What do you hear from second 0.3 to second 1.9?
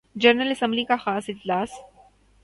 assembly کا خاص اجلاس